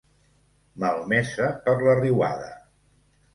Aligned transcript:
Malmesa 0.83 1.51
per 1.67 1.77
la 1.89 1.95
riuada. 2.01 2.49